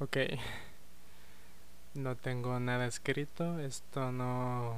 [0.00, 0.16] Ok.
[1.94, 3.58] No tengo nada escrito.
[3.58, 4.76] Esto no.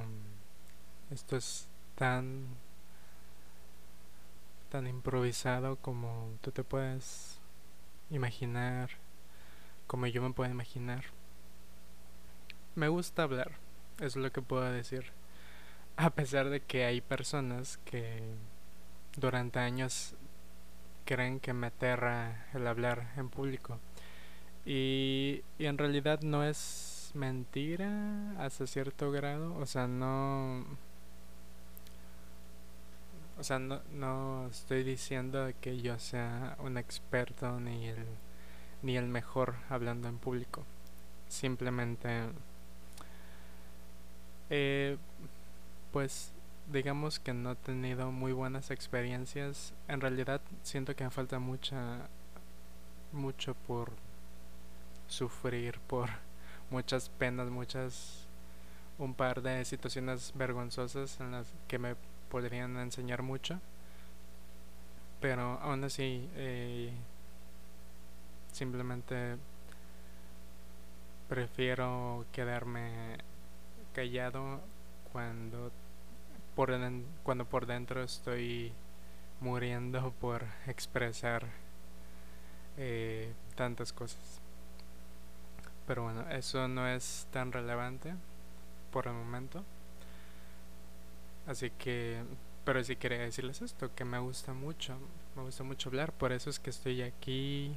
[1.11, 2.47] Esto es tan.
[4.69, 7.39] tan improvisado como tú te puedes
[8.09, 8.89] imaginar.
[9.85, 11.05] Como yo me puedo imaginar.
[12.73, 13.51] Me gusta hablar.
[13.99, 15.11] Es lo que puedo decir.
[15.97, 18.23] A pesar de que hay personas que
[19.17, 20.15] durante años
[21.05, 23.79] creen que me aterra el hablar en público.
[24.65, 29.55] Y, y en realidad no es mentira hasta cierto grado.
[29.57, 30.65] O sea, no...
[33.39, 38.05] O sea, no, no estoy diciendo que yo sea un experto ni el,
[38.83, 40.63] ni el mejor hablando en público.
[41.27, 42.29] Simplemente...
[44.49, 44.97] Eh,
[45.91, 46.33] pues
[46.71, 49.73] digamos que no he tenido muy buenas experiencias.
[49.87, 52.09] En realidad siento que me falta mucha
[53.11, 53.91] mucho por
[55.11, 56.09] sufrir, por
[56.69, 58.27] muchas penas, muchas
[58.97, 61.95] un par de situaciones vergonzosas en las que me
[62.29, 63.59] podrían enseñar mucho.
[65.19, 66.91] Pero aún así eh,
[68.51, 69.37] simplemente
[71.29, 73.17] prefiero quedarme
[73.93, 74.61] callado
[75.11, 75.71] cuando
[76.55, 76.71] por
[77.23, 78.73] cuando por dentro estoy
[79.41, 81.47] muriendo por expresar
[82.77, 84.40] eh, tantas cosas.
[85.91, 88.13] Pero bueno, eso no es tan relevante
[88.93, 89.61] por el momento.
[91.45, 92.23] Así que,
[92.63, 94.95] pero sí quería decirles esto, que me gusta mucho,
[95.35, 97.75] me gusta mucho hablar, por eso es que estoy aquí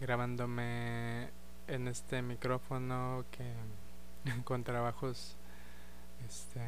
[0.00, 1.28] grabándome
[1.66, 3.52] en este micrófono que
[4.44, 5.36] con trabajos
[6.26, 6.62] este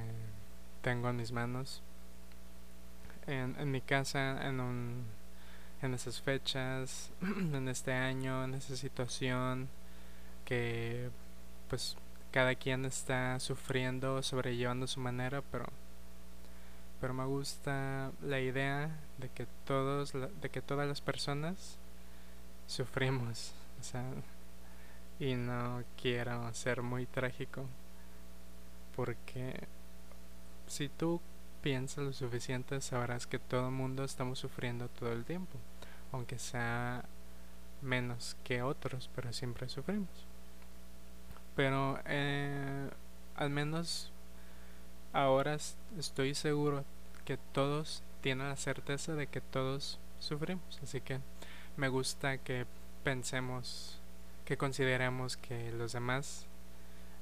[0.83, 1.81] tengo en mis manos
[3.27, 5.07] en, en mi casa en un
[5.81, 9.71] en esas fechas en este año en esa situación
[10.49, 11.11] que
[11.69, 11.97] pues
[12.31, 15.67] cada quien está sufriendo sobrellevando su manera pero
[17.01, 21.77] pero me gusta la idea de que todos de que todas las personas
[22.67, 24.05] sufrimos o sea
[25.21, 27.67] y no quiero ser muy trágico
[28.97, 29.69] porque
[30.67, 31.21] si tú
[31.61, 35.59] piensas lo suficiente, sabrás que todo el mundo estamos sufriendo todo el tiempo,
[36.13, 37.05] aunque sea
[37.83, 40.09] menos que otros, pero siempre sufrimos.
[41.59, 42.89] Pero eh,
[43.35, 44.13] al menos
[45.13, 45.57] ahora
[45.99, 46.85] estoy seguro
[47.25, 51.19] que todos tienen la certeza de que todos sufrimos, así que
[51.77, 52.65] me gusta que
[53.03, 53.99] pensemos,
[54.45, 56.47] que consideremos que los demás,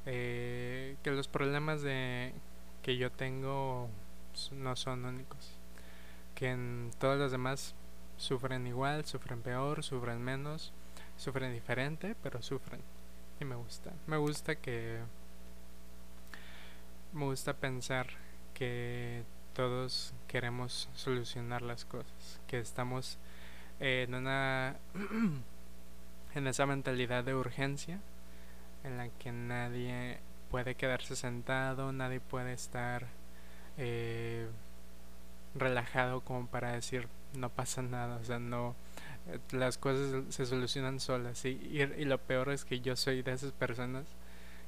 [0.04, 2.34] eh, que los problemas de
[2.82, 3.88] que yo tengo
[4.53, 5.50] no son únicos.
[6.34, 7.74] Que todos los demás
[8.18, 10.74] sufren igual, sufren peor, sufren menos,
[11.16, 12.82] sufren diferente, pero sufren.
[13.41, 13.92] Y me gusta.
[14.06, 15.00] Me gusta que...
[17.12, 18.08] Me gusta pensar
[18.54, 19.24] que
[19.54, 22.41] todos queremos solucionar las cosas.
[22.47, 23.19] Que estamos
[23.80, 24.76] en una...
[26.34, 28.00] en esa mentalidad de urgencia
[28.84, 30.18] en la que nadie
[30.50, 33.06] puede quedarse sentado, nadie puede estar
[33.78, 34.47] eh,
[35.54, 38.74] relajado como para decir no pasa nada, o sea, no,
[39.50, 43.53] las cosas se solucionan solas y, y, lo peor es que yo soy de esas
[43.53, 44.04] personas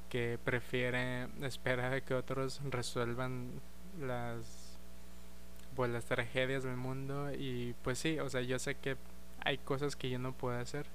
[0.09, 3.61] que prefiere esperar a que otros resuelvan
[3.99, 4.69] las
[5.75, 7.31] pues las tragedias del mundo.
[7.31, 8.97] Y pues sí, o sea, yo sé que
[9.45, 10.85] hay cosas que yo no puedo hacer,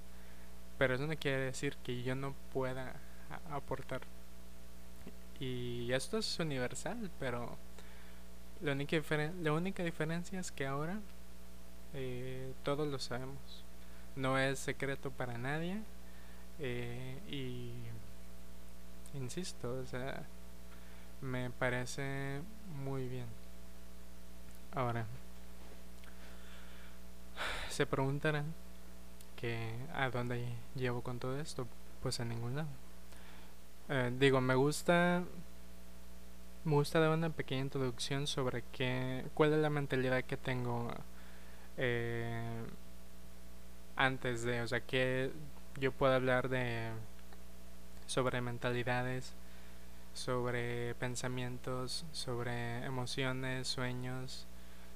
[0.77, 2.95] pero eso no quiere decir que yo no pueda
[3.51, 4.03] aportar.
[5.41, 7.57] Y esto es universal, pero
[8.61, 8.97] la única,
[9.43, 11.01] la única diferencia es que ahora
[11.95, 13.65] eh, todos lo sabemos.
[14.17, 15.81] No es secreto para nadie.
[16.59, 17.73] Eh, y
[19.17, 20.25] insisto, o sea,
[21.21, 22.41] me parece
[22.83, 23.27] muy bien.
[24.73, 25.07] Ahora,
[27.71, 28.53] se preguntarán
[29.37, 30.45] que a dónde
[30.75, 31.67] llevo con todo esto.
[32.03, 32.69] Pues a ningún lado.
[33.89, 35.25] Eh, digo, me gusta.
[36.65, 40.91] Me gusta dar una pequeña introducción sobre qué, cuál es la mentalidad que tengo
[41.77, 42.65] eh,
[43.97, 45.33] antes de, o sea, que
[45.79, 46.91] yo puedo hablar de
[48.07, 49.35] sobre mentalidades,
[50.15, 54.47] sobre pensamientos, sobre emociones, sueños,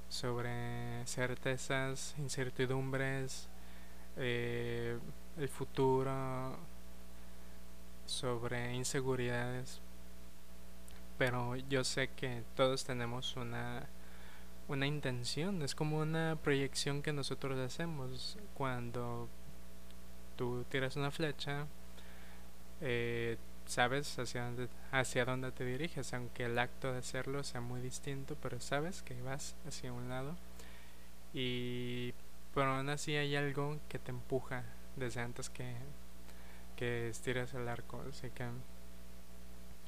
[0.09, 3.49] sobre certezas, incertidumbres,
[4.17, 4.99] eh,
[5.39, 6.57] el futuro,
[8.07, 9.81] sobre inseguridades,
[11.19, 13.87] pero yo sé que todos tenemos una,
[14.69, 18.39] una intención, es como una proyección que nosotros hacemos.
[18.55, 19.29] Cuando
[20.37, 21.67] tú tiras una flecha,
[22.81, 27.81] eh, sabes hacia dónde, hacia dónde te diriges, aunque el acto de hacerlo sea muy
[27.81, 30.37] distinto, pero sabes que vas hacia un lado.
[31.33, 32.15] Y
[32.55, 34.65] pero aún así hay algo que te empuja
[34.97, 35.77] desde antes que,
[36.77, 38.45] que estires el arco, así que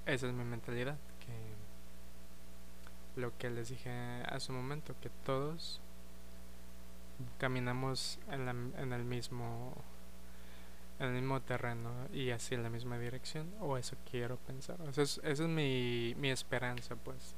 [0.07, 1.33] esa es mi mentalidad, que
[3.17, 3.91] lo que les dije
[4.27, 5.81] hace su momento, que todos
[7.39, 9.75] caminamos en, la, en el mismo
[10.99, 14.79] en el mismo terreno y así en la misma dirección o eso quiero pensar.
[14.89, 17.35] Esa es, esa es mi, mi esperanza pues.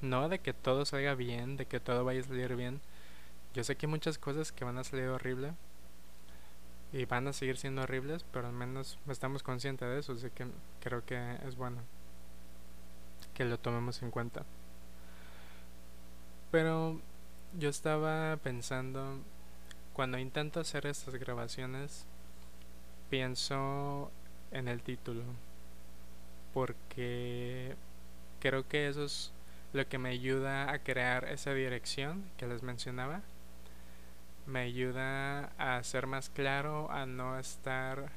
[0.00, 2.80] No de que todo salga bien de que todo vaya a salir bien.
[3.52, 5.54] Yo sé que hay muchas cosas que van a salir horrible
[6.94, 10.46] y van a seguir siendo horribles pero al menos estamos conscientes de eso así que
[10.80, 11.82] creo que es bueno
[13.34, 14.44] que lo tomemos en cuenta
[16.54, 17.00] pero
[17.58, 19.18] yo estaba pensando,
[19.92, 22.06] cuando intento hacer estas grabaciones,
[23.10, 24.12] pienso
[24.52, 25.24] en el título,
[26.52, 27.74] porque
[28.38, 29.32] creo que eso es
[29.72, 33.22] lo que me ayuda a crear esa dirección que les mencionaba.
[34.46, 38.12] Me ayuda a ser más claro, a no estar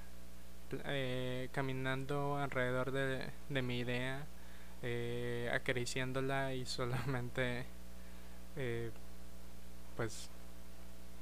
[0.86, 4.28] eh, caminando alrededor de, de mi idea,
[4.84, 7.66] eh, acariciándola y solamente
[8.56, 8.92] eh,
[9.96, 10.30] pues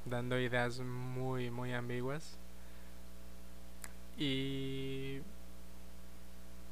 [0.04, 2.38] dando ideas muy muy ambiguas.
[4.18, 5.20] Y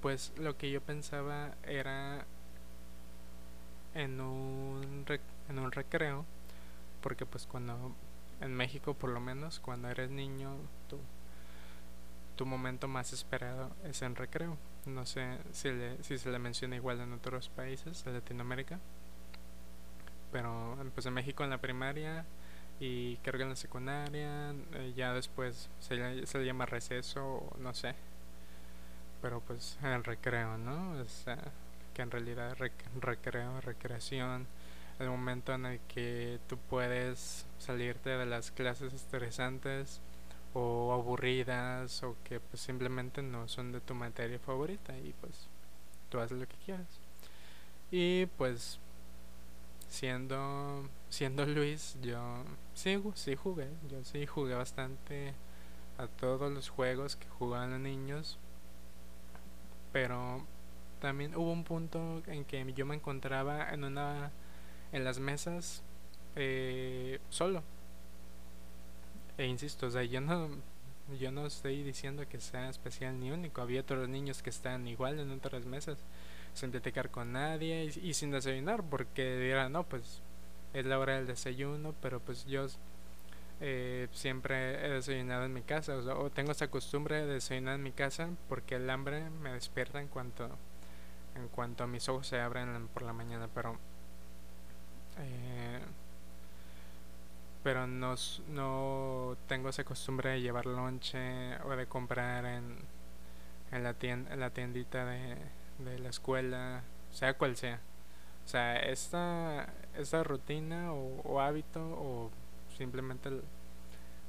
[0.00, 2.26] pues lo que yo pensaba era
[3.94, 5.04] en un
[5.48, 6.24] en un recreo
[7.00, 7.94] porque pues cuando
[8.40, 10.56] en México por lo menos cuando eres niño
[10.88, 10.98] tu,
[12.36, 15.70] tu momento más esperado es en recreo no sé si,
[16.02, 18.78] si se le menciona igual en otros países de Latinoamérica
[20.34, 22.24] pero pues en México en la primaria
[22.80, 27.94] y creo que en la secundaria, eh, ya después se, se, llama receso, no sé,
[29.22, 31.00] pero pues el recreo, ¿no?
[31.00, 31.04] O
[31.94, 32.56] que en realidad
[33.00, 34.48] recreo, recreación,
[34.98, 40.00] el momento en el que tú puedes salirte de las clases estresantes
[40.54, 45.48] o aburridas o que pues simplemente no son de tu materia favorita y pues
[46.08, 47.00] tú haces lo que quieras.
[47.90, 48.78] Y pues
[49.88, 55.34] siendo siendo Luis, yo sí, sí jugué, yo sí jugué bastante
[55.98, 58.38] a todos los juegos que jugaban los niños,
[59.92, 60.44] pero
[61.00, 64.32] también hubo un punto en que yo me encontraba en una
[64.92, 65.82] en las mesas
[66.36, 67.62] eh, solo
[69.38, 70.50] e insisto, o sea, yo no
[71.20, 75.18] yo no estoy diciendo que sea especial ni único, había otros niños que están igual
[75.20, 75.98] en otras mesas
[76.54, 80.22] sin platicar con nadie y, sin desayunar porque dirán no pues
[80.72, 82.66] es la hora del desayuno pero pues yo
[83.60, 85.96] eh, siempre he desayunado en mi casa.
[85.96, 90.08] O, tengo esa costumbre de desayunar en mi casa porque el hambre me despierta en
[90.08, 90.48] cuanto
[91.36, 93.76] en cuanto mis ojos se abren por la mañana pero
[95.18, 95.80] eh,
[97.64, 98.14] pero no,
[98.48, 102.76] no tengo esa costumbre de llevar lonche o de comprar en,
[103.72, 105.36] en, la, tienda, en la tiendita de,
[105.78, 107.80] de la escuela, sea cual sea.
[108.44, 112.30] O sea, esta, esta rutina o, hábito o
[112.76, 113.30] simplemente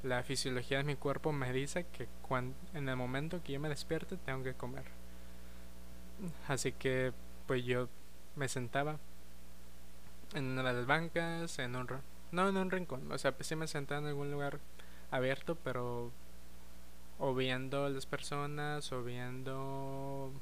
[0.04, 3.70] la fisiología de mi cuerpo me dice que cuando, en el momento que yo me
[3.70, 4.86] despierte tengo que comer.
[6.48, 7.12] Así que
[7.48, 7.90] pues yo
[8.38, 8.98] me sentaba
[10.34, 11.88] en una de las bancas, en un...
[12.36, 14.60] No en un rincón, o sea, pues sí me sentaba en algún lugar
[15.10, 16.12] abierto, pero
[17.18, 20.34] o viendo las personas o viendo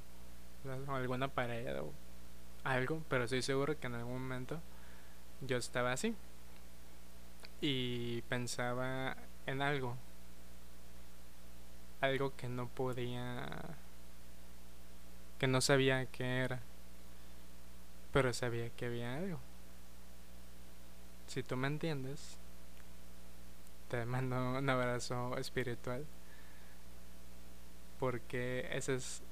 [0.88, 1.94] alguna pared o
[2.64, 4.60] algo, pero estoy seguro que en algún momento
[5.42, 6.16] yo estaba así
[7.62, 9.96] y pensaba en algo,
[12.02, 13.48] algo que no podía,
[15.38, 16.60] que no sabía qué era,
[18.12, 19.40] pero sabía que había algo.
[21.28, 22.38] Si tú me entiendes,
[23.90, 26.06] te mando un abrazo espiritual,
[28.00, 29.24] porque ese es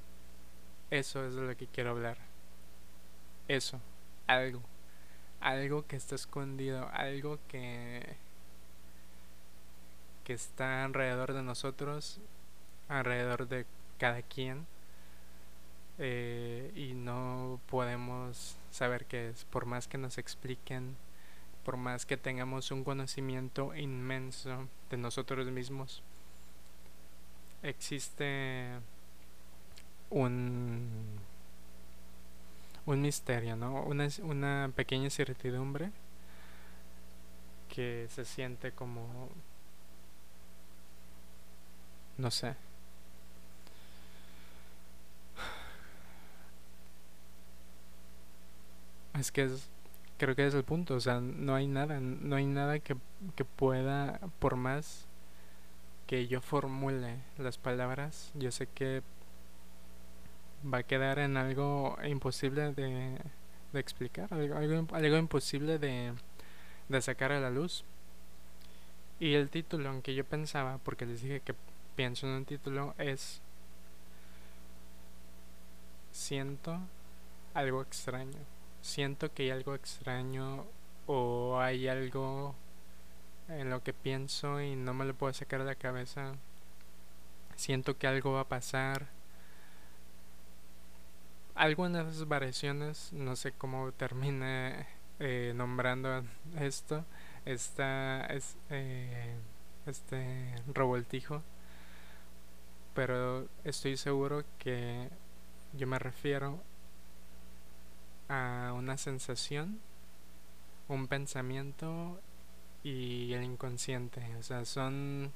[0.91, 2.17] eso es de lo que quiero hablar.
[3.47, 3.79] Eso,
[4.27, 4.61] algo.
[5.39, 8.17] Algo que está escondido, algo que
[10.23, 12.19] que está alrededor de nosotros,
[12.89, 13.65] alrededor de
[13.97, 14.67] cada quien.
[15.97, 20.95] Eh, y no podemos saber qué es, por más que nos expliquen,
[21.63, 26.03] por más que tengamos un conocimiento inmenso de nosotros mismos,
[27.63, 28.79] existe
[30.09, 31.19] un,
[32.85, 33.83] un misterio, ¿no?
[33.83, 35.91] Una, una pequeña incertidumbre
[37.69, 39.29] que se siente como...
[42.17, 42.55] No sé.
[49.19, 49.69] Es que es
[50.21, 52.95] creo que es el punto, o sea, no hay nada, no hay nada que,
[53.35, 55.07] que pueda, por más
[56.05, 59.01] que yo formule las palabras, yo sé que
[60.63, 63.17] va a quedar en algo imposible de,
[63.73, 64.57] de explicar, algo,
[64.93, 66.13] algo, imposible de,
[66.87, 67.83] de sacar a la luz.
[69.19, 71.55] Y el título, aunque yo pensaba, porque les dije que
[71.95, 73.41] pienso en un título, es
[76.11, 76.77] Siento
[77.55, 78.60] algo extraño.
[78.81, 80.65] Siento que hay algo extraño
[81.07, 82.55] o hay algo
[83.47, 86.33] en lo que pienso y no me lo puedo sacar de la cabeza.
[87.55, 89.07] Siento que algo va a pasar
[91.55, 94.87] algunas variaciones, no sé cómo termine
[95.19, 96.23] eh, nombrando
[96.59, 97.05] esto,
[97.45, 99.35] esta, es, eh,
[99.85, 101.43] este revoltijo,
[102.95, 105.09] pero estoy seguro que
[105.73, 106.63] yo me refiero
[108.31, 109.81] a una sensación,
[110.87, 112.21] un pensamiento
[112.81, 115.33] y el inconsciente, o sea, son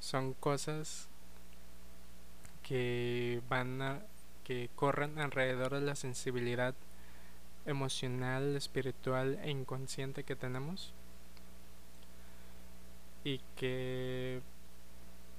[0.00, 1.08] son cosas
[2.64, 4.02] que van a,
[4.42, 6.74] que corren alrededor de la sensibilidad
[7.64, 10.92] emocional, espiritual e inconsciente que tenemos.
[13.22, 14.42] Y que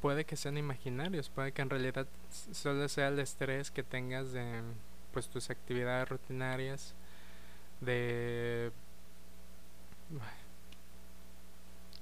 [0.01, 2.07] puede que sean imaginarios, puede que en realidad
[2.53, 4.61] solo sea el estrés que tengas de
[5.13, 6.95] pues tus actividades rutinarias,
[7.81, 8.71] de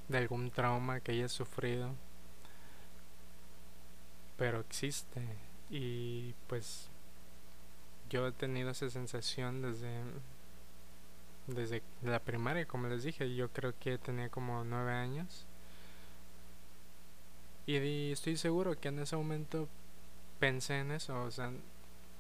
[0.10, 1.96] de algún trauma que hayas sufrido
[4.42, 5.22] pero existe.
[5.70, 6.90] Y pues
[8.10, 10.02] yo he tenido esa sensación desde
[11.46, 13.36] desde la primaria como les dije.
[13.36, 15.46] Yo creo que tenía como nueve años.
[17.68, 19.70] Y estoy seguro que en ese momento
[20.40, 21.52] pensé en eso o sea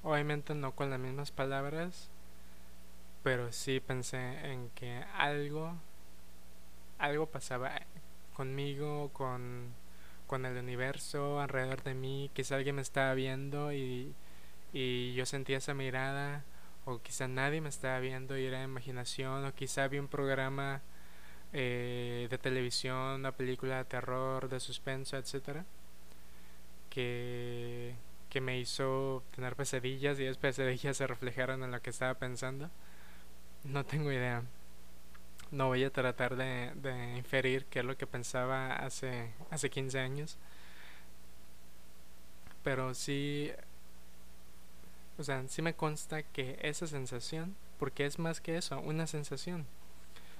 [0.03, 2.09] obviamente no con las mismas palabras
[3.23, 5.73] pero sí pensé en que algo
[6.97, 7.71] algo pasaba
[8.33, 9.73] conmigo con
[10.31, 14.15] con el universo alrededor de mí, quizá alguien me estaba viendo y,
[14.71, 16.45] y yo sentía esa mirada,
[16.85, 20.81] o quizá nadie me estaba viendo y era imaginación, o quizá había un programa
[21.51, 25.65] eh, de televisión, una película de terror, de suspenso, etcétera,
[26.89, 27.95] que,
[28.31, 32.71] que me hizo tener pesadillas y esas pesadillas se reflejaron en lo que estaba pensando.
[33.63, 34.43] No tengo idea
[35.51, 40.37] no voy a tratar de, inferir qué es lo que pensaba hace, hace 15 años.
[42.63, 43.51] Pero sí,
[45.17, 49.65] o sea, sí me consta que esa sensación, porque es más que eso, una sensación.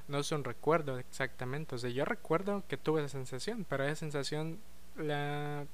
[0.08, 1.76] No es un recuerdo exactamente.
[1.76, 4.60] O sea, yo recuerdo que tuve esa sensación, pero esa sensación
[4.98, 5.66] la,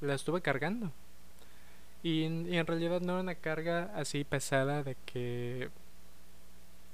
[0.00, 0.92] la estuve cargando.
[2.02, 5.70] Y, en realidad no una carga así pesada de que...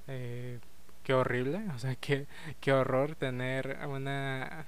[0.09, 0.59] Eh,
[1.05, 2.27] qué horrible, o sea, qué,
[2.61, 4.67] qué horror tener una,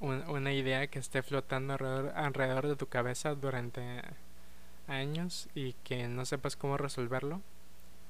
[0.00, 4.02] una idea que esté flotando alrededor, alrededor de tu cabeza durante
[4.88, 7.40] años y que no sepas cómo resolverlo,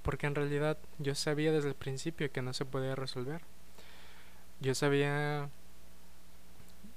[0.02, 3.43] porque en realidad yo sabía desde el principio que no se podía resolver.
[4.61, 5.49] Yo sabía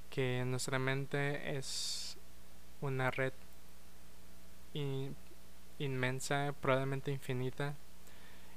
[0.09, 2.08] que nuestra mente es
[2.81, 3.33] una red
[5.79, 7.75] inmensa, probablemente infinita,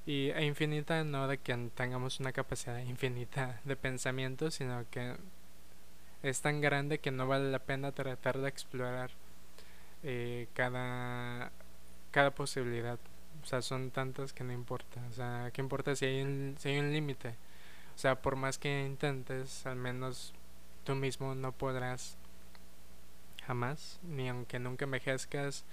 [0.04, 5.16] y e infinita no de que tengamos una capacidad infinita de pensamiento, sino que
[6.22, 9.10] es tan grande que no vale la pena tratar de explorar
[10.02, 11.52] eh, cada,
[12.10, 12.98] cada posibilidad.
[13.42, 15.02] O sea, son tantas que no importa.
[15.10, 17.30] O sea, ¿qué importa si hay un, si hay un límite?
[17.94, 20.32] O sea, por más que intentes, al menos
[20.84, 22.16] tú mismo no podrás
[23.46, 25.64] jamás, ni aunque nunca envejezcas,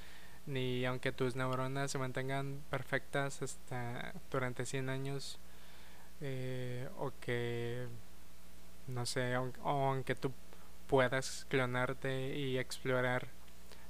[0.45, 5.39] ni aunque tus neuronas se mantengan perfectas hasta durante 100 años
[6.21, 7.87] eh, o que
[8.87, 10.31] no sé o, aunque tú
[10.87, 13.27] puedas clonarte y explorar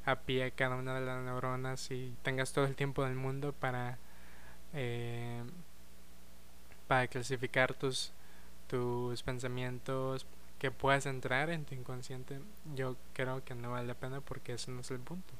[0.06, 3.98] a pie cada una de las neuronas y tengas todo el tiempo del mundo para
[4.74, 5.44] eh,
[6.88, 8.12] para clasificar tus
[8.68, 10.26] tus pensamientos
[10.60, 12.39] que puedas entrar en tu inconsciente
[12.75, 15.34] yo creo que no vale la pena porque eso no es el punto.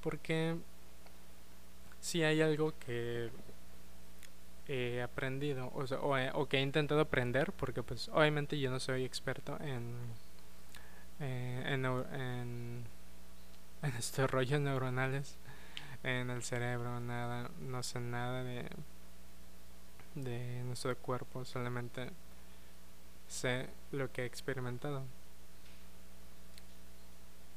[0.00, 0.56] Porque
[2.00, 3.30] si hay algo que
[4.66, 5.84] he aprendido o,
[6.34, 9.94] o, que he intentado aprender porque pues obviamente yo no soy experto en
[11.20, 12.84] eh, en, en,
[13.82, 15.36] en estos rollos neuronales
[16.04, 18.68] en el cerebro nada no sé nada de
[20.14, 22.10] de nuestro cuerpo solamente
[23.32, 25.02] sé lo que he experimentado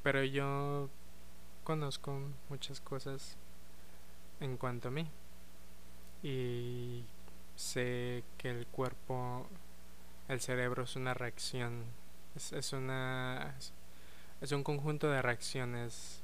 [0.06, 0.88] pero yo
[1.64, 2.16] conozco
[2.48, 3.36] muchas cosas
[4.38, 5.04] en cuanto a mí.
[6.22, 7.02] Y
[7.56, 9.48] sé que el cuerpo,
[10.28, 11.82] el cerebro es una reacción,
[12.36, 13.56] es, es una...
[14.40, 16.22] Es un conjunto de reacciones.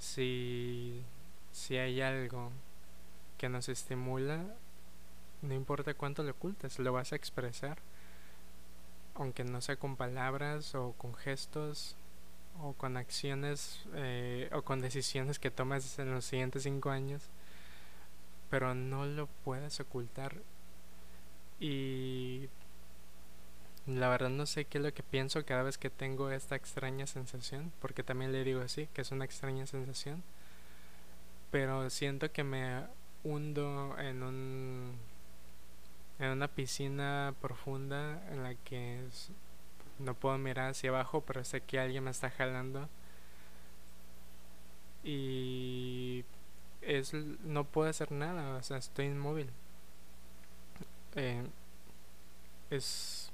[0.00, 1.00] Si,
[1.52, 2.50] si hay algo
[3.36, 4.44] que nos estimula,
[5.42, 7.78] no importa cuánto lo ocultes, lo vas a expresar.
[9.18, 11.96] Aunque no sea con palabras o con gestos
[12.60, 17.22] o con acciones eh, o con decisiones que tomas en los siguientes cinco años,
[18.50, 20.36] pero no lo puedes ocultar.
[21.60, 22.48] Y
[23.86, 27.06] la verdad no sé qué es lo que pienso cada vez que tengo esta extraña
[27.06, 30.22] sensación, porque también le digo así, que es una extraña sensación,
[31.50, 32.84] pero siento que me
[33.24, 34.98] hundo en un
[36.18, 39.00] en una piscina profunda en la que
[39.98, 42.88] no puedo mirar hacia abajo, pero sé que alguien me está jalando.
[45.04, 46.24] Y
[46.82, 49.50] es no puedo hacer nada, o sea, estoy inmóvil.
[51.14, 51.44] Eh,
[52.70, 53.30] es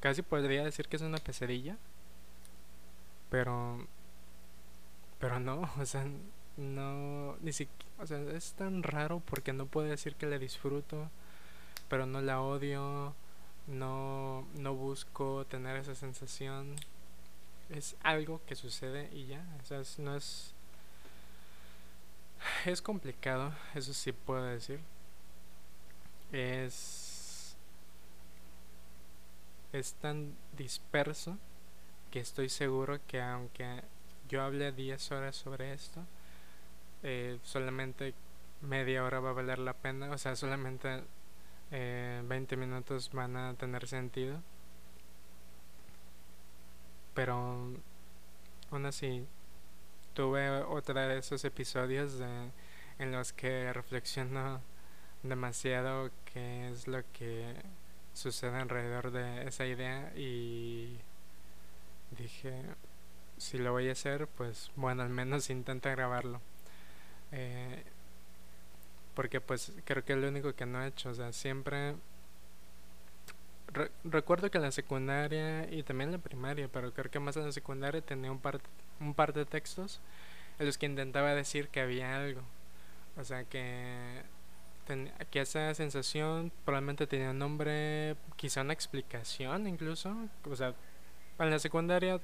[0.00, 1.76] casi podría decir que es una pesadilla,
[3.30, 3.86] pero
[5.18, 6.06] pero no, o sea,
[6.56, 11.10] no ni siquiera, o sea, es tan raro porque no puedo decir que le disfruto
[11.88, 13.14] pero no la odio,
[13.66, 16.76] no, no busco tener esa sensación.
[17.70, 20.54] Es algo que sucede y ya, o sea, no es...
[22.64, 24.80] Es complicado, eso sí puedo decir.
[26.32, 27.56] Es...
[29.72, 31.36] Es tan disperso
[32.10, 33.82] que estoy seguro que aunque
[34.28, 36.04] yo hable 10 horas sobre esto,
[37.02, 38.14] eh, solamente
[38.62, 41.02] media hora va a valer la pena, o sea, solamente
[41.70, 44.42] eh, 20 minutos van a tener sentido.
[47.14, 47.72] Pero
[48.70, 49.26] aún así,
[50.14, 52.50] tuve otra de esos episodios de,
[52.98, 54.60] en los que reflexiono
[55.22, 57.54] demasiado qué es lo que
[58.14, 60.98] sucede alrededor de esa idea y
[62.16, 62.64] dije
[63.36, 66.40] si lo voy a hacer pues bueno al menos intenta grabarlo
[67.30, 67.84] eh,
[69.18, 71.96] porque pues creo que es lo único que no he hecho, o sea, siempre...
[74.04, 77.46] recuerdo que en la secundaria y también en la primaria, pero creo que más en
[77.46, 78.60] la secundaria tenía un par,
[79.00, 80.00] un par de textos
[80.60, 82.42] en los que intentaba decir que había algo.
[83.16, 84.22] O sea, que,
[85.32, 90.14] que esa sensación probablemente tenía un nombre, quizá una explicación incluso.
[90.48, 90.74] O sea,
[91.40, 92.20] en la secundaria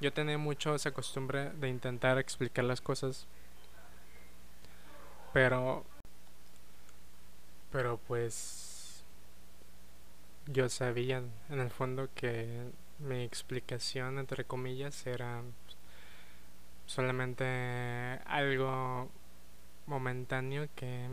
[0.00, 3.28] yo tenía mucho esa costumbre de intentar explicar las cosas.
[5.32, 5.86] Pero
[7.70, 9.04] pero pues
[10.46, 15.42] yo sabía en el fondo que mi explicación, entre comillas, era
[16.86, 17.44] solamente
[18.26, 19.10] algo
[19.86, 21.08] momentáneo que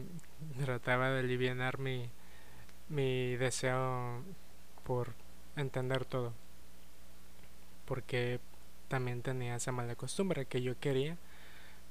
[0.63, 2.09] trataba de aliviar mi,
[2.89, 4.23] mi deseo
[4.83, 5.13] por
[5.55, 6.33] entender todo.
[7.85, 8.39] Porque
[8.87, 11.17] también tenía esa mala costumbre que yo quería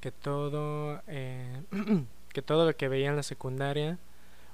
[0.05, 1.62] que todo, eh,
[2.35, 3.98] que todo lo que veía en la secundaria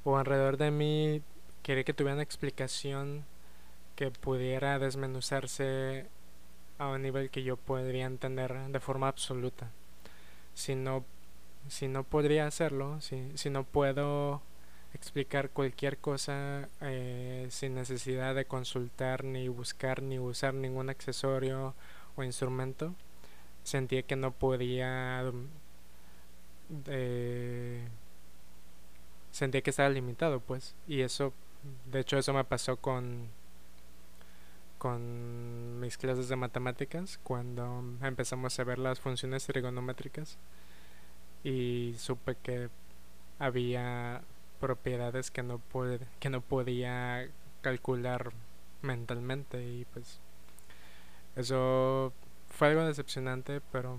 [0.04, 1.22] o alrededor de mí
[1.62, 3.24] quería que tuviera una explicación
[3.96, 6.06] que pudiera desmenuzarse
[6.78, 9.70] a un nivel que yo podría entender de forma absoluta.
[10.54, 11.04] Si no,
[11.68, 14.42] si no podría hacerlo, si, si no puedo
[14.94, 21.74] explicar cualquier cosa eh, sin necesidad de consultar ni buscar ni usar ningún accesorio
[22.16, 22.94] o instrumento,
[23.62, 25.30] sentía que no podía
[26.86, 27.86] eh,
[29.30, 30.74] sentía que estaba limitado, pues.
[30.86, 31.32] Y eso,
[31.90, 33.28] de hecho, eso me pasó con
[34.80, 40.38] con mis clases de matemáticas cuando empezamos a ver las funciones trigonométricas
[41.44, 42.70] y supe que
[43.38, 44.22] había
[44.58, 47.28] propiedades que no puede, que no podía
[47.60, 48.32] calcular
[48.80, 50.18] mentalmente y pues
[51.36, 52.14] eso
[52.48, 53.98] fue algo decepcionante pero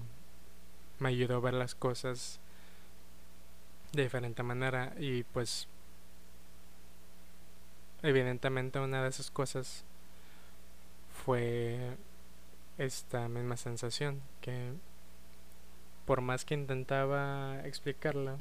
[0.98, 2.39] me ayudó a ver las cosas
[3.93, 5.67] de diferente manera y pues
[8.04, 9.84] evidentemente una de esas cosas
[11.25, 11.97] fue
[12.77, 14.71] esta misma sensación que
[16.06, 18.38] por más que intentaba explicarla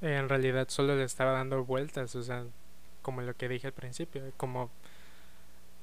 [0.00, 2.44] en realidad solo le estaba dando vueltas o sea
[3.02, 4.70] como lo que dije al principio como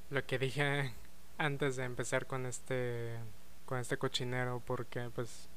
[0.10, 0.94] lo que dije
[1.38, 3.18] antes de empezar con este
[3.66, 5.50] con este cochinero porque pues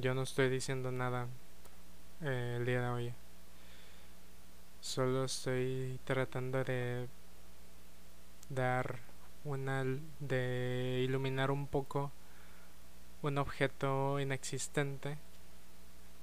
[0.00, 1.28] yo no estoy diciendo nada
[2.22, 3.12] eh, el día de hoy.
[4.80, 7.08] Solo estoy tratando de
[8.48, 8.98] dar
[9.44, 9.84] una
[10.20, 12.10] de iluminar un poco
[13.22, 15.16] un objeto inexistente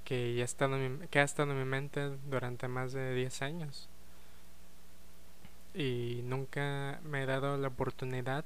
[0.04, 0.78] que, ya ha estado
[1.10, 3.90] que ha estado en mi mente durante más de 10 años.
[5.74, 8.44] Y nunca me he dado la oportunidad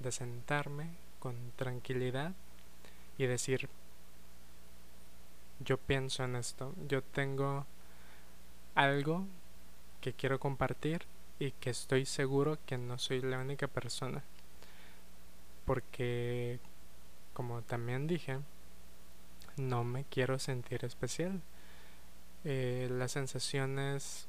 [0.00, 0.88] de sentarme
[1.20, 2.32] con tranquilidad
[3.18, 3.68] y decir,
[5.64, 7.66] yo pienso en esto, yo tengo
[8.74, 9.26] algo
[10.00, 11.06] que quiero compartir
[11.38, 14.22] y que estoy seguro que no soy la única persona.
[15.64, 16.58] Porque,
[17.34, 18.38] como también dije,
[19.56, 21.40] no me quiero sentir especial.
[22.44, 24.26] Eh, las sensaciones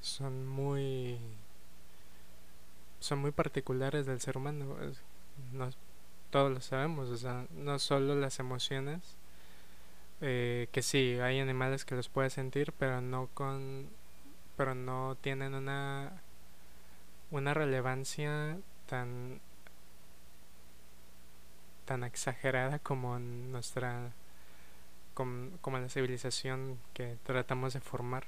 [0.00, 1.18] son muy
[3.00, 4.76] son muy particulares del ser humano
[5.52, 5.70] no,
[6.30, 9.00] todos lo sabemos o sea no solo las emociones
[10.20, 13.88] eh, que sí hay animales que los puede sentir pero no con
[14.56, 16.22] pero no tienen una
[17.30, 19.40] una relevancia tan
[21.84, 24.12] tan exagerada como nuestra
[25.14, 28.26] como, como la civilización que tratamos de formar.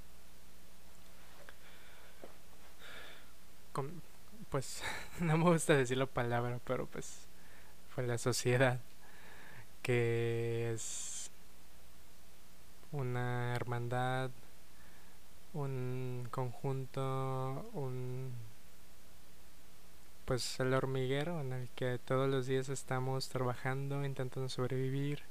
[4.51, 4.83] Pues
[5.21, 7.27] no me gusta decir la palabra pero pues
[7.91, 8.81] fue la sociedad
[9.83, 11.18] que es
[12.93, 14.31] una hermandad
[15.55, 18.33] un conjunto un
[20.25, 25.23] pues el hormiguero en el que todos los días estamos trabajando, intentando sobrevivir.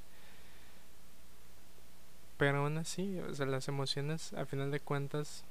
[2.38, 5.44] Pero aún así, o sea, las emociones a final de cuentas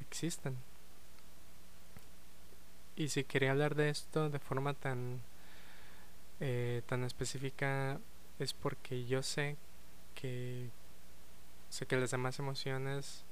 [0.00, 0.56] existen.
[2.96, 5.20] Y si quería hablar de esto de forma tan
[6.40, 7.98] eh, tan específica
[8.38, 9.56] es porque yo sé
[10.14, 10.70] que
[11.70, 13.24] sé que las demás emociones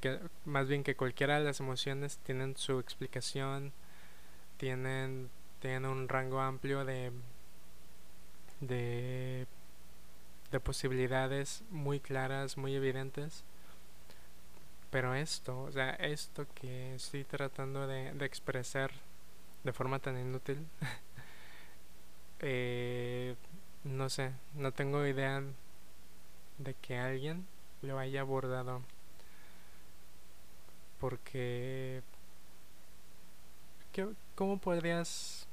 [0.00, 3.72] que más bien que cualquiera de las emociones tienen su explicación
[4.56, 5.28] tienen,
[5.60, 7.12] tienen un rango amplio de,
[8.60, 9.46] de,
[10.50, 13.44] de posibilidades muy claras, muy evidentes.
[14.90, 18.92] Pero esto, o sea, esto que estoy tratando de, de expresar
[19.62, 20.66] de forma tan inútil,
[22.40, 23.34] eh,
[23.84, 25.42] no sé, no tengo idea
[26.58, 27.46] de que alguien
[27.82, 28.82] lo haya abordado.
[30.98, 32.02] Porque
[34.34, 35.46] ¿cómo podrías,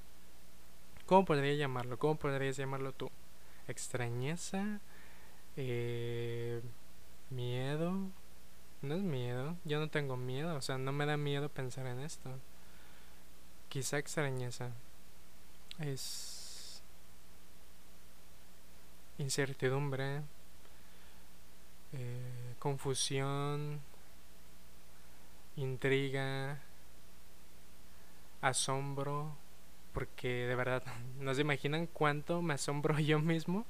[1.06, 1.98] cómo podría llamarlo?
[1.98, 3.10] ¿Cómo podrías llamarlo tú?
[3.68, 4.80] ¿Extrañeza?
[5.56, 6.62] Eh,
[7.30, 7.94] ¿Miedo?
[8.82, 12.00] No es miedo, yo no tengo miedo, o sea, no me da miedo pensar en
[12.02, 12.30] esto.
[13.70, 14.72] Quizá extrañeza.
[15.80, 16.82] Es
[19.18, 20.22] incertidumbre,
[21.94, 23.82] eh, confusión,
[25.56, 26.60] intriga,
[28.42, 29.36] asombro,
[29.94, 30.84] porque de verdad
[31.20, 33.66] no se imaginan cuánto me asombro yo mismo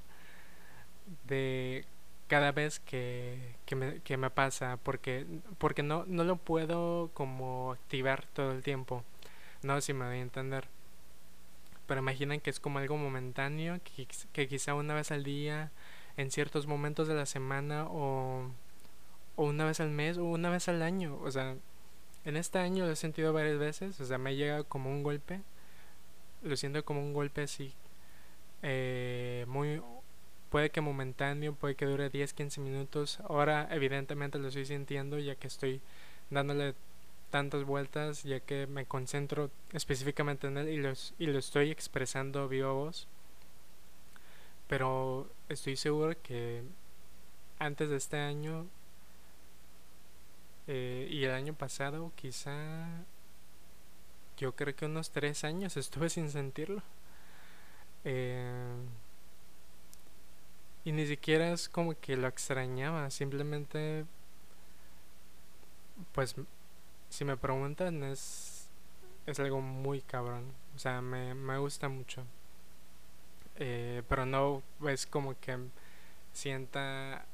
[1.28, 1.86] de
[2.28, 5.26] cada vez que, que, me, que me pasa, porque,
[5.58, 9.04] porque no, no lo puedo como activar todo el tiempo,
[9.62, 10.68] no si me voy a entender.
[11.86, 15.72] Pero imaginen que es como algo momentáneo, que, que quizá una vez al día,
[16.18, 18.50] en ciertos momentos de la semana, o,
[19.36, 21.56] o una vez al mes, o una vez al año, o sea,
[22.26, 25.42] en este año lo he sentido varias veces, o sea, me llega como un golpe,
[26.44, 27.74] lo siento como un golpe así,
[28.62, 29.82] eh, muy,
[30.50, 35.36] puede que momentáneo, puede que dure 10, 15 minutos, ahora evidentemente lo estoy sintiendo ya
[35.36, 35.82] que estoy
[36.30, 36.76] dándole
[37.34, 42.48] tantas vueltas, ya que me concentro específicamente en él y, los, y lo estoy expresando
[42.48, 43.08] viva voz,
[44.68, 46.64] pero estoy seguro que
[47.60, 48.66] antes de este año
[50.68, 52.88] eh, y el año pasado quizá
[54.38, 56.82] yo creo que unos tres años estuve sin sentirlo.
[58.06, 58.76] Eh,
[60.86, 64.06] y ni siquiera es como que lo extrañaba, simplemente
[66.12, 66.36] pues
[67.10, 68.68] si me preguntan es,
[69.26, 72.26] es algo muy cabrón, o sea, me, me gusta mucho.
[73.58, 75.58] Eh, pero no es como que
[76.34, 77.26] sienta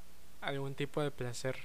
[0.42, 1.56] algún tipo de placer.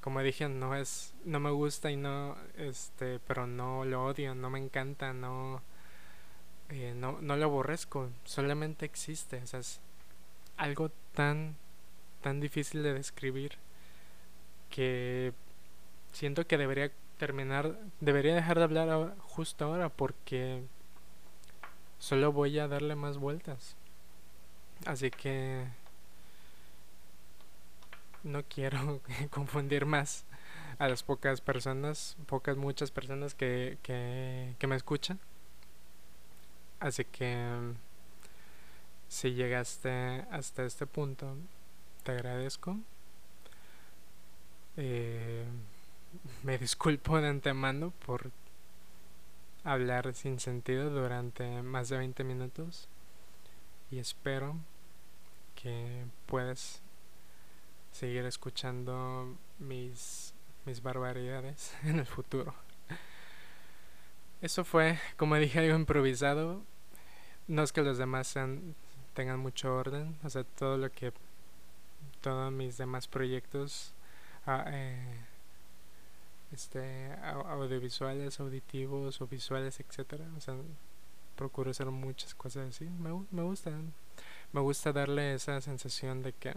[0.00, 4.50] Como dije, no es, no me gusta y no, este, pero no lo odio, no
[4.50, 5.62] me encanta, no,
[6.70, 9.80] eh, no, no lo aborrezco, solamente existe, es
[10.56, 11.54] algo tan,
[12.20, 13.58] tan difícil de describir
[14.70, 15.32] que
[16.12, 20.62] siento que debería terminar, debería dejar de hablar justo ahora porque
[22.02, 23.76] solo voy a darle más vueltas.
[24.86, 25.64] Así que
[28.24, 30.24] no quiero confundir más
[30.80, 35.20] a las pocas personas, pocas, muchas personas que, que, me escuchan.
[36.80, 37.56] Así que
[39.06, 41.36] si llegaste hasta este punto
[42.02, 42.78] te agradezco.
[44.76, 45.44] Eh,
[46.42, 48.32] me disculpo de antemano por
[49.64, 52.88] hablar sin sentido durante más de 20 minutos
[53.90, 54.56] y espero
[55.54, 56.82] que puedas
[57.92, 62.54] seguir escuchando mis, mis barbaridades en el futuro.
[64.40, 66.62] Eso fue, como dije, algo improvisado.
[67.46, 68.34] No es que los demás
[69.14, 71.12] tengan mucho orden, o sea, todo lo que,
[72.20, 73.94] todos mis demás proyectos
[74.46, 75.18] ah, eh,
[76.52, 80.26] este, audiovisuales, auditivos o visuales, etcétera.
[80.36, 80.56] O sea,
[81.36, 82.84] procuro hacer muchas cosas así.
[82.84, 83.70] Me, me gusta,
[84.52, 86.54] me gusta darle esa sensación de que,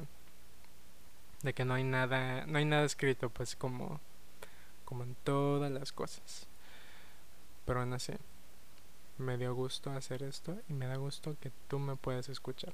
[1.43, 3.99] de que no hay nada, no hay nada escrito, pues como,
[4.84, 6.47] como en todas las cosas.
[7.65, 8.13] Pero aún así,
[9.17, 12.73] me dio gusto hacer esto y me da gusto que tú me puedas escuchar.